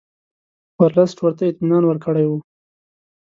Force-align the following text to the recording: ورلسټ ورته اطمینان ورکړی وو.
ورلسټ 0.79 1.17
ورته 1.21 1.43
اطمینان 1.45 1.83
ورکړی 1.85 2.25
وو. 2.27 2.37